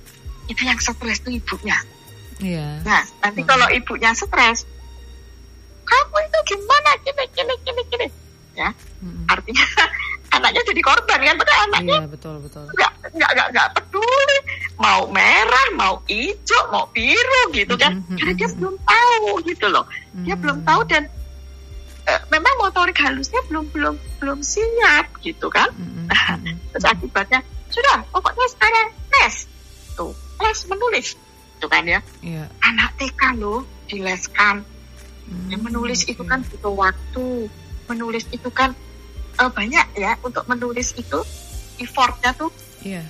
[0.47, 1.79] Itu yang stres itu ibunya.
[2.39, 2.87] Iya.
[2.87, 3.51] Nah, nanti mm-hmm.
[3.51, 4.63] kalau ibunya stres,
[5.83, 8.07] kamu itu gimana gini gini gini gini
[8.53, 8.69] ya
[9.01, 9.25] hmm.
[9.29, 9.67] artinya
[10.33, 11.37] anaknya jadi korban kan?
[11.37, 12.65] Betul anaknya iya, betul betul.
[12.73, 14.39] nggak nggak nggak nggak peduli.
[14.81, 18.01] Mau merah mau hijau mau biru gitu kan.
[18.01, 18.17] Hmm.
[18.17, 19.85] karena dia belum tahu gitu loh.
[20.25, 21.07] Dia belum tahu dan
[22.09, 25.69] uh, memang motorik halusnya belum belum belum siap gitu kan.
[26.09, 26.41] Nah,
[26.75, 27.41] terus akibatnya
[27.73, 29.47] sudah pokoknya sekarang tes
[29.95, 31.09] tuh les menulis.
[31.61, 32.01] Itu kan ya.
[32.25, 32.49] Yeah.
[32.65, 34.67] anak TK loh dileskan.
[35.23, 37.47] Hmm, ya, menulis itu kan butuh waktu.
[37.87, 38.75] Menulis itu kan
[39.39, 41.21] uh, banyak ya untuk menulis itu
[41.81, 42.51] effortnya tuh.
[42.83, 43.07] Yeah.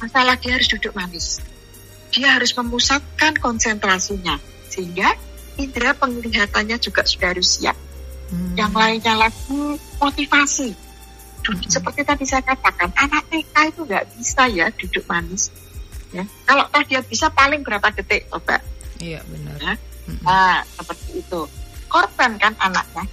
[0.00, 1.38] Masalah dia harus duduk manis.
[2.14, 4.38] Dia harus memusatkan konsentrasinya
[4.70, 5.14] sehingga
[5.58, 7.76] indera penglihatannya juga sudah harus siap.
[8.30, 8.54] Hmm.
[8.58, 9.60] Yang lainnya lagi
[10.00, 10.70] motivasi.
[11.44, 11.60] Hmm.
[11.68, 15.52] Seperti tadi saya katakan, anak TK itu nggak bisa ya duduk manis.
[16.14, 16.24] Ya.
[16.46, 18.62] Kalau dia bisa paling berapa detik, coba?
[19.02, 19.58] Iya benar.
[19.58, 19.74] Ya
[20.24, 21.40] Nah, seperti itu.
[21.88, 23.04] Korban kan anaknya.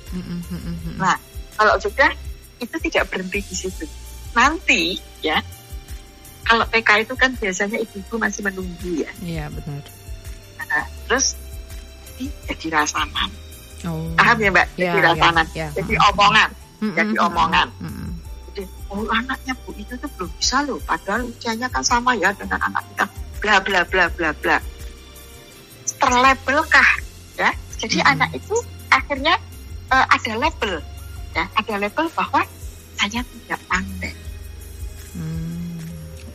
[0.97, 1.15] Nah,
[1.55, 2.11] kalau sudah
[2.61, 3.85] itu tidak berhenti di situ.
[4.37, 4.95] Nanti
[5.25, 5.41] ya,
[6.45, 9.11] kalau TK itu kan biasanya ibu-ibu masih menunggu ya.
[9.19, 9.83] Iya benar.
[10.61, 11.35] Nah, terus
[12.21, 13.29] jadi rasaman.
[13.89, 14.13] Oh.
[14.13, 14.67] Paham ya Mbak?
[14.77, 15.45] Jadi ya, rasaman.
[15.51, 15.67] Ya, ya.
[15.81, 16.49] Jadi omongan.
[16.81, 17.67] Mm-mm, jadi omongan.
[17.81, 18.09] Mm-mm.
[18.51, 18.61] Jadi,
[18.93, 20.79] oh anaknya Bu itu tuh belum bisa loh.
[20.85, 23.05] Padahal usianya kan sama ya dengan anak kita.
[23.41, 24.61] Bla bla bla bla bla
[26.01, 26.89] terlabelkah
[27.37, 28.11] ya jadi hmm.
[28.17, 28.55] anak itu
[28.89, 29.37] akhirnya
[29.93, 30.81] uh, ada label
[31.35, 32.41] ada label bahwa
[32.99, 34.13] saya tidak pandai
[35.15, 35.79] hmm.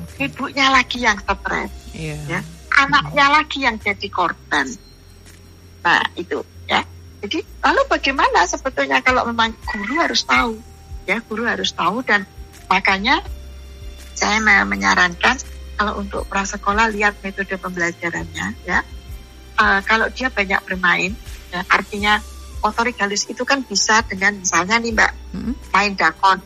[0.04, 0.26] okay.
[0.28, 2.20] ibunya lagi yang stres yeah.
[2.28, 2.40] ya
[2.76, 3.34] anaknya hmm.
[3.36, 4.66] lagi yang jadi korban
[5.84, 6.82] nah itu ya
[7.22, 10.58] jadi lalu bagaimana sebetulnya kalau memang guru harus tahu
[11.06, 12.26] ya guru harus tahu dan
[12.66, 13.22] makanya
[14.16, 15.36] saya menyarankan
[15.76, 18.80] kalau untuk prasekolah lihat metode pembelajarannya ya
[19.60, 21.12] uh, kalau dia banyak bermain,
[21.50, 22.20] ya, artinya
[22.66, 26.38] motorik halus itu kan bisa dengan misalnya nih mbak hmm main dakon.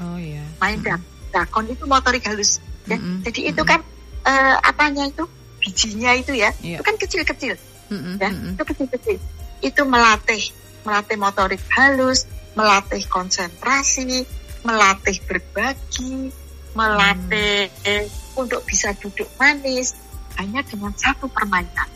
[0.00, 0.40] Oh iya.
[0.56, 1.00] Main hmm
[1.32, 2.64] dakon itu motorik halus.
[2.88, 2.96] Ya.
[2.96, 3.84] hmm Jadi itu kan
[4.24, 5.28] uh, apanya itu
[5.62, 6.80] bijinya itu ya, yeah.
[6.80, 7.54] itu kan kecil-kecil.
[7.92, 9.16] hmm Ya, itu kecil-kecil.
[9.60, 10.50] Itu melatih
[10.82, 12.26] melatih motorik halus,
[12.58, 14.26] melatih konsentrasi,
[14.66, 16.34] melatih berbagi,
[16.74, 18.40] melatih hmm.
[18.40, 19.94] untuk bisa duduk manis
[20.40, 21.88] hanya dengan satu permainan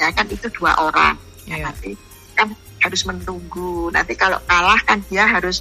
[0.00, 1.68] ya kan itu dua orang yeah.
[1.68, 1.92] nanti
[2.40, 5.60] kan harus menunggu nanti kalau kalah kan dia harus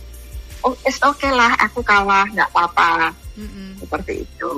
[0.63, 3.83] oh it's okay lah aku kalah nggak apa-apa mm-hmm.
[3.83, 4.53] seperti itu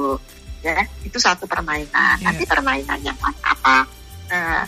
[0.61, 2.29] ya itu satu permainan yeah.
[2.29, 3.89] nanti permainan yang apa
[4.29, 4.63] uh,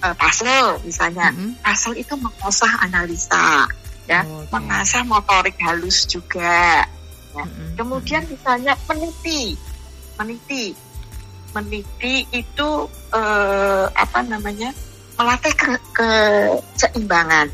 [0.00, 1.60] uh, puzzle misalnya mm-hmm.
[1.60, 3.68] puzzle itu mengasah analisa
[4.08, 4.48] ya oh, okay.
[4.56, 6.88] mengasah motorik halus juga
[7.36, 7.44] ya.
[7.44, 7.76] mm-hmm.
[7.76, 9.52] kemudian misalnya meniti
[10.16, 10.72] meniti
[11.52, 14.72] meniti itu uh, apa namanya
[15.14, 17.46] melatih ke, keseimbangan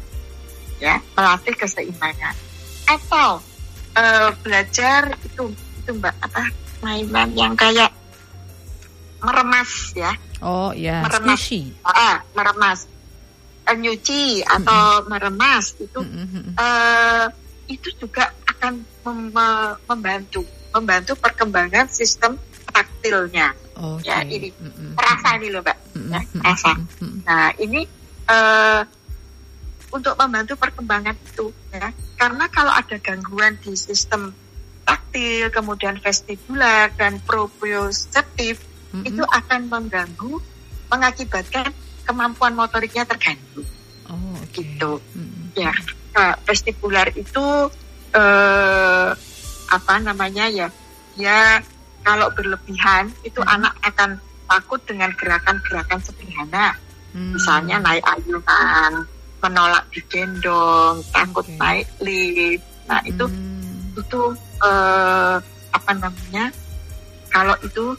[0.80, 2.34] ya melatih keseimbangan
[2.88, 3.38] atau
[3.94, 5.52] uh, belajar itu
[5.84, 6.48] itu mbak apa
[6.80, 7.92] mainan yang kayak
[9.20, 10.12] meremas ya.
[10.40, 11.44] Oh ya meremas.
[11.84, 12.88] ah meremas.
[13.68, 15.08] Uh, nyuci atau mm -hmm.
[15.12, 16.44] meremas itu mm -hmm.
[16.56, 17.26] uh,
[17.70, 19.30] itu juga akan mem
[19.86, 20.42] membantu
[20.74, 22.40] membantu perkembangan sistem
[22.80, 24.12] taktilnya Okay.
[24.12, 24.92] Ya ini mm-hmm.
[24.92, 26.12] perasa ini loh mbak, mm-hmm.
[26.12, 26.72] ya, perasa.
[26.76, 27.14] Mm-hmm.
[27.24, 27.80] Nah ini
[28.28, 28.82] uh,
[29.90, 31.88] untuk membantu perkembangan itu ya,
[32.20, 34.36] karena kalau ada gangguan di sistem
[34.84, 38.60] taktil, kemudian vestibular dan proprioseptif
[38.92, 39.08] mm-hmm.
[39.08, 40.36] itu akan mengganggu,
[40.92, 41.72] mengakibatkan
[42.04, 43.64] kemampuan motoriknya terganggu.
[44.12, 44.60] Oh, okay.
[44.60, 45.00] gitu.
[45.16, 45.56] Mm-hmm.
[45.56, 45.72] Ya,
[46.12, 47.46] nah, vestibular itu
[48.12, 49.08] eh,
[49.72, 50.68] apa namanya ya?
[51.16, 51.64] Ya
[52.04, 53.56] kalau berlebihan itu mm-hmm.
[53.60, 54.10] anak akan
[54.50, 56.74] takut dengan gerakan-gerakan sederhana,
[57.14, 57.32] mm-hmm.
[57.36, 59.06] misalnya naik ayunan,
[59.40, 61.58] menolak digendong, takut okay.
[61.60, 62.64] naik lift.
[62.88, 64.00] Nah itu mm-hmm.
[64.00, 64.20] itu
[64.64, 65.36] eh,
[65.70, 66.50] apa namanya?
[67.30, 67.94] Kalau itu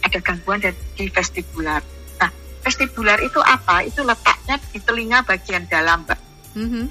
[0.00, 0.62] ada gangguan
[0.96, 1.84] di vestibular.
[2.16, 2.30] Nah,
[2.64, 3.84] vestibular itu apa?
[3.84, 6.20] Itu letaknya di telinga bagian dalam, Mbak.
[6.56, 6.84] Mm-hmm.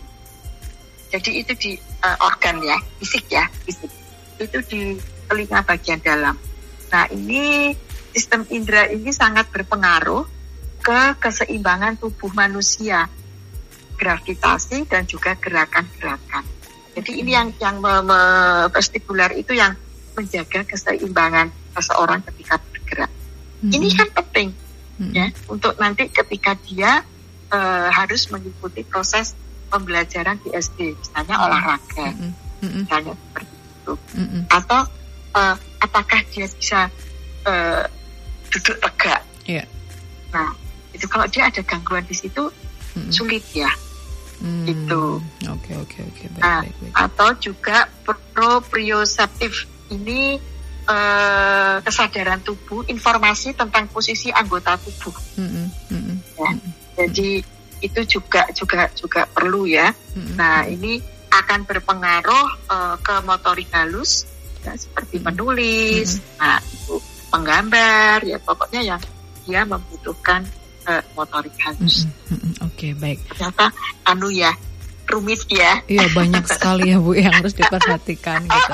[1.07, 1.71] Jadi itu di
[2.03, 3.89] uh, organ ya, fisik ya, fisik.
[4.37, 6.35] Itu di telinga bagian dalam.
[6.87, 7.75] Nah, ini
[8.15, 10.25] sistem indera ini sangat berpengaruh
[10.81, 13.05] ke keseimbangan tubuh manusia,
[13.99, 16.47] gravitasi dan juga gerakan-gerakan.
[16.97, 18.19] Jadi ini yang yang me, me,
[18.73, 19.77] vestibular itu yang
[20.17, 23.11] menjaga keseimbangan seseorang ketika bergerak.
[23.61, 23.69] Hmm.
[23.69, 24.49] Ini kan penting
[24.97, 25.13] hmm.
[25.13, 27.05] ya untuk nanti ketika dia
[27.53, 29.37] uh, harus mengikuti proses
[29.69, 31.45] pembelajaran di SD, misalnya hmm.
[31.45, 32.33] olahraga, hmm.
[32.63, 32.71] Hmm.
[32.81, 34.43] misalnya seperti itu, hmm.
[34.49, 34.81] atau
[35.37, 36.89] uh, apakah dia bisa
[37.45, 37.85] uh,
[38.49, 39.21] duduk tegak?
[39.45, 39.69] Yeah.
[40.33, 40.57] Nah,
[40.91, 42.49] itu kalau dia ada gangguan di situ
[42.97, 43.13] hmm.
[43.13, 43.69] sulit ya.
[44.41, 44.65] Hmm.
[44.69, 45.21] Itu.
[45.49, 46.23] Oke oke oke.
[46.41, 46.61] Nah,
[46.93, 47.89] atau juga
[48.33, 50.37] proprioceptif ini
[50.85, 55.15] uh, kesadaran tubuh, informasi tentang posisi anggota tubuh.
[55.41, 55.47] Mm
[55.89, 56.15] -hmm.
[56.37, 56.51] ya.
[57.01, 57.41] Jadi
[57.81, 59.89] itu juga juga juga perlu ya.
[59.89, 60.33] Mm -hmm.
[60.37, 64.25] Nah ini akan berpengaruh uh, ke motorik halus,
[64.67, 66.39] ya, seperti menulis, mm -hmm.
[66.43, 66.95] nah itu
[67.31, 69.01] menggambar, ya pokoknya yang
[69.47, 70.43] dia membutuhkan
[70.87, 72.03] uh, motorik halus.
[72.27, 72.51] Mm -hmm.
[72.67, 73.19] Oke okay, baik.
[73.31, 73.71] Ternyata
[74.03, 74.51] anu ya
[75.07, 75.79] rumit ya.
[75.87, 78.73] Iya banyak sekali ya Bu yang harus diperhatikan gitu.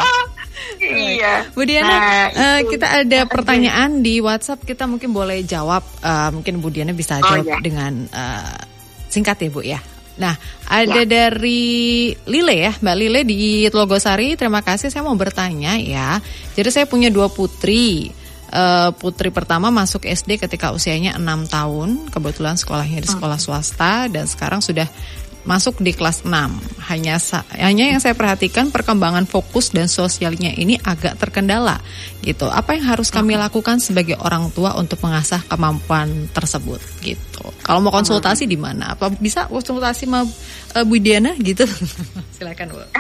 [0.82, 1.46] iya.
[1.54, 5.86] Bu Diana, nah, uh, kita ada pertanyaan di WhatsApp kita mungkin boleh jawab.
[6.02, 7.58] Uh, mungkin Bu Diana bisa oh, jawab iya.
[7.62, 8.58] dengan uh,
[9.14, 9.80] singkat ya Bu ya.
[10.14, 10.38] Nah,
[10.70, 11.10] ada ya.
[11.10, 14.38] dari Lile ya, Mbak Lile di Logosari.
[14.38, 14.94] Terima kasih.
[14.94, 16.22] Saya mau bertanya ya.
[16.54, 18.14] Jadi saya punya dua putri.
[18.54, 21.90] Uh, putri pertama masuk SD ketika usianya 6 tahun.
[22.14, 24.86] Kebetulan sekolahnya di sekolah swasta dan sekarang sudah
[25.44, 26.32] masuk di kelas 6.
[26.92, 27.16] Hanya
[27.60, 31.80] hanya yang saya perhatikan perkembangan fokus dan sosialnya ini agak terkendala
[32.24, 32.48] gitu.
[32.48, 37.44] Apa yang harus kami lakukan sebagai orang tua untuk mengasah kemampuan tersebut gitu.
[37.64, 38.96] Kalau mau konsultasi di mana?
[38.96, 41.68] Apa bisa konsultasi sama uh, Bu Diana gitu?
[42.36, 42.80] Silakan Bu.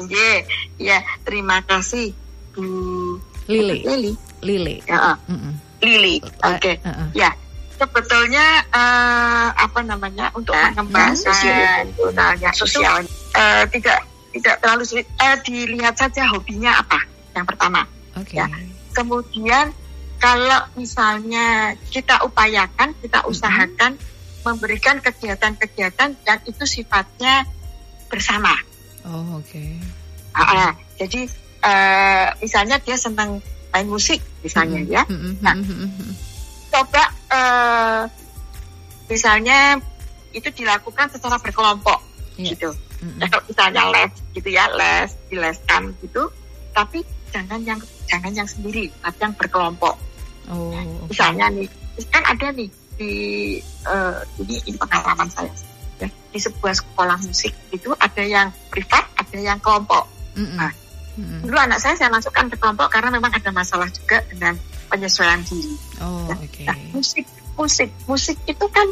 [0.00, 0.40] Iya,
[0.80, 2.16] ya, terima kasih
[2.56, 3.82] Bu Lili.
[3.84, 4.12] Lili.
[4.40, 4.76] Lili.
[4.86, 5.16] Ya, uh.
[5.28, 5.54] mm -mm.
[5.84, 6.16] Lili.
[6.22, 6.56] Oke.
[6.56, 6.74] Okay.
[6.80, 7.08] Uh -uh.
[7.12, 7.30] Ya,
[7.76, 9.48] sebetulnya uh,
[9.80, 11.88] apa namanya untuk nah, mengembang sosial
[12.52, 13.00] sosial
[13.32, 14.04] uh, tidak
[14.36, 17.00] tidak terlalu sulit uh, dilihat saja hobinya apa
[17.32, 18.44] yang pertama okay.
[18.44, 18.46] ya
[18.92, 19.72] kemudian
[20.20, 24.44] kalau misalnya kita upayakan kita usahakan mm-hmm.
[24.44, 27.48] memberikan kegiatan-kegiatan yang itu sifatnya
[28.12, 28.52] bersama
[29.08, 29.80] oh oke okay.
[30.36, 31.24] uh, jadi
[31.64, 33.40] uh, misalnya dia senang
[33.72, 34.92] main musik misalnya mm-hmm.
[34.92, 35.32] ya mm-hmm.
[35.40, 36.28] nah mm-hmm
[36.70, 37.02] coba
[37.34, 38.02] uh,
[39.10, 39.82] misalnya
[40.30, 41.98] itu dilakukan secara berkelompok
[42.38, 42.54] yeah.
[42.54, 42.70] gitu.
[43.02, 43.26] Mm-hmm.
[43.26, 46.30] Kalau misalnya les gitu ya les dileskan gitu,
[46.70, 47.02] tapi
[47.34, 49.96] jangan yang jangan yang sendiri, tapi yang berkelompok.
[50.50, 50.84] Oh, okay.
[51.10, 51.68] Misalnya nih,
[52.10, 52.68] kan ada nih
[53.00, 53.12] di
[53.88, 55.48] uh, ini, ini pengalaman saya
[56.00, 60.04] ya di sebuah sekolah musik itu ada yang privat, ada yang kelompok.
[60.36, 60.56] Mm-hmm.
[60.60, 60.72] Nah,
[61.16, 61.40] mm-hmm.
[61.48, 64.54] dulu anak saya saya masukkan ke kelompok karena memang ada masalah juga dengan
[64.92, 65.74] penyesuaian diri.
[66.04, 66.46] Oh, oke.
[66.50, 66.66] Okay.
[66.68, 67.24] Nah, musik,
[67.60, 68.88] musik, musik itu kan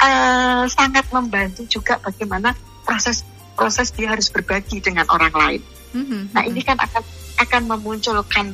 [0.00, 2.56] uh, sangat membantu juga bagaimana
[2.88, 3.20] proses
[3.52, 5.62] proses dia harus berbagi dengan orang lain.
[5.92, 6.22] Mm-hmm.
[6.32, 7.04] Nah, ini kan akan
[7.36, 8.46] akan memunculkan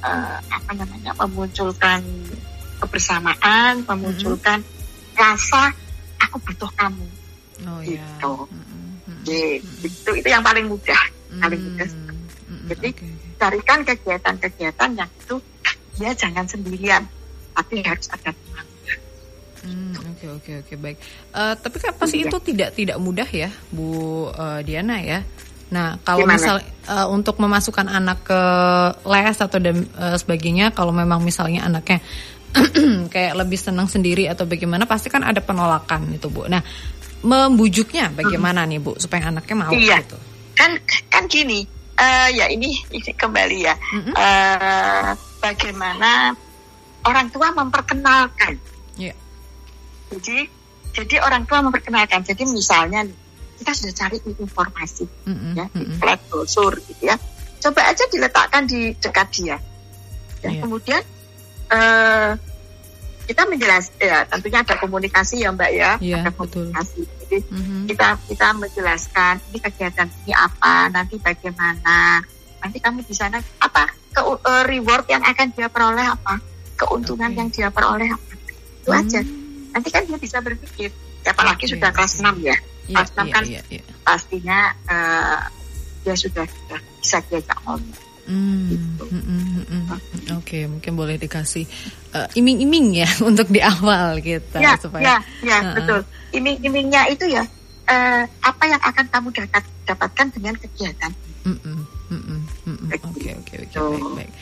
[0.00, 2.00] uh, apa namanya, memunculkan
[2.80, 5.20] kebersamaan, memunculkan mm-hmm.
[5.20, 5.76] rasa
[6.24, 7.06] aku butuh kamu.
[7.68, 8.00] Oh, gitu.
[8.00, 8.48] Yeah.
[8.48, 9.16] Mm-hmm.
[9.28, 9.88] Gitu.
[9.92, 11.40] Itu itu yang paling mudah, mm-hmm.
[11.42, 11.88] paling mudah.
[11.90, 12.66] Mm-hmm.
[12.72, 13.12] Jadi okay.
[13.36, 15.36] carikan kegiatan-kegiatan yang itu
[15.98, 17.04] dia jangan sendirian,
[17.52, 18.32] tapi harus ada.
[18.32, 18.51] Hmm,
[19.94, 20.98] oke oke oke baik.
[21.30, 22.30] Uh, tapi kan pasti iya.
[22.30, 25.22] itu tidak tidak mudah ya, Bu uh, Diana ya.
[25.72, 26.36] Nah, kalau Gimana?
[26.36, 26.56] misal
[26.92, 28.40] uh, untuk memasukkan anak ke
[29.08, 32.04] les atau dan uh, sebagainya, kalau memang misalnya anaknya
[33.14, 36.44] kayak lebih senang sendiri atau bagaimana, pasti kan ada penolakan itu, Bu.
[36.44, 36.60] Nah,
[37.24, 38.70] membujuknya bagaimana hmm.
[38.76, 40.04] nih, Bu, supaya anaknya mau iya.
[40.04, 40.20] gitu?
[40.52, 40.76] Kan
[41.08, 41.64] kan gini,
[41.96, 43.72] uh, ya ini, ini kembali ya.
[43.72, 44.14] Mm-hmm.
[44.14, 46.36] Uh, bagaimana
[47.08, 48.60] orang tua memperkenalkan.
[49.00, 49.16] Yeah.
[50.12, 50.36] Jadi
[50.92, 52.20] jadi orang tua memperkenalkan.
[52.20, 53.08] Jadi misalnya
[53.56, 55.52] kita sudah cari informasi mm-hmm.
[55.54, 57.16] ya di flat brosur gitu ya.
[57.62, 59.56] coba aja diletakkan di dekat dia.
[60.42, 60.60] Ya, Iya.
[60.66, 61.02] Kemudian
[61.70, 62.30] eh,
[63.22, 66.66] kita menjelaskan, ya tentunya ada komunikasi ya Mbak ya, Iya, ada betul.
[66.74, 67.00] komunikasi.
[67.22, 67.86] Jadi Mhm.
[67.86, 72.18] kita kita menjelaskan ini kegiatan ini apa, nanti bagaimana,
[72.58, 76.42] nanti kamu di sana apa, ke, eh, reward yang akan dia peroleh apa,
[76.74, 77.38] keuntungan Oke.
[77.38, 78.32] yang dia peroleh apa,
[78.82, 79.00] itu Hmm.
[79.06, 79.20] aja.
[79.72, 80.88] Nanti kan dia bisa berpikir,
[81.24, 81.72] apalagi Oke.
[81.76, 82.56] sudah kelas 6 ya,
[82.90, 83.82] Iya, Kelas enam iya, kan iya, iya.
[84.02, 84.58] pastinya
[84.90, 85.40] eh,
[86.02, 87.94] dia sudah sudah bisa diajak ngomong.
[88.22, 89.02] Hmm, Gitu.
[89.10, 90.38] mm, mm, mm, mm.
[90.38, 91.66] Oke, mungkin boleh dikasih
[92.14, 95.74] eh, iming-iming ya untuk di awal kita Ya, supaya ya, ya, Heeh.
[95.78, 96.00] betul.
[96.34, 97.42] Iming-imingnya itu ya
[97.86, 101.10] eh, apa yang akan kamu dapat dapatkan dengan kegiatan.
[103.02, 104.32] Oke, oke, oke, baik, baik.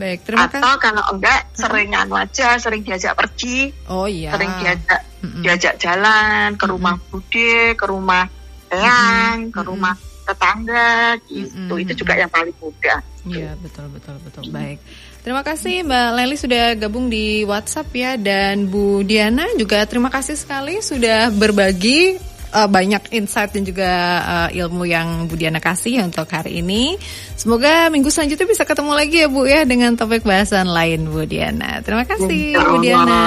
[0.00, 0.64] Baik, terima kasih.
[0.64, 4.32] atau kalau enggak sering anu aja sering diajak pergi Oh iya.
[4.32, 5.42] sering diajak Mm, mm.
[5.44, 8.24] diajak jalan ke rumah bude ke rumah
[8.72, 9.68] eyang ke Mm-mm.
[9.68, 9.92] rumah
[10.24, 11.82] tetangga gitu Mm-mm.
[11.84, 14.80] itu juga yang paling mudah Iya betul betul betul baik.
[15.20, 20.40] Terima kasih Mbak Leli sudah gabung di WhatsApp ya dan Bu Diana juga terima kasih
[20.40, 22.16] sekali sudah berbagi
[22.54, 23.90] uh, banyak insight dan juga
[24.22, 26.98] uh, ilmu yang Bu Diana kasih untuk hari ini.
[27.38, 31.80] Semoga minggu selanjutnya bisa ketemu lagi ya Bu ya dengan topik bahasan lain Bu Diana.
[31.80, 32.76] Terima kasih Insya Bu.
[32.82, 33.22] Diana.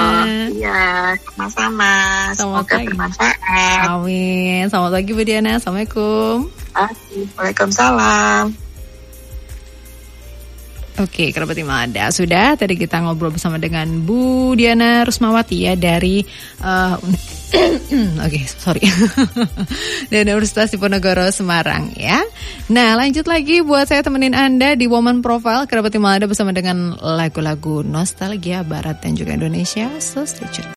[0.54, 0.82] iya
[1.34, 1.92] sama-sama
[2.36, 2.86] semoga pagi.
[2.88, 3.36] bermanfaat
[3.90, 4.70] Amin.
[4.70, 5.50] Selamat pagi Bu Diana.
[5.58, 6.48] Assalamualaikum.
[7.38, 8.63] Waalaikumsalam
[10.94, 12.06] Oke, kerabat Imada.
[12.14, 16.22] Sudah tadi kita ngobrol bersama dengan Bu Diana Rusmawati ya dari
[16.62, 16.94] uh,
[18.26, 18.82] Oke, sorry.
[20.10, 22.22] dari Universitas Diponegoro Semarang ya.
[22.70, 27.82] Nah, lanjut lagi buat saya temenin Anda di Woman Profile kerabat Imada bersama dengan lagu-lagu
[27.82, 29.90] nostalgia barat dan juga Indonesia.
[29.98, 30.70] So stay tune.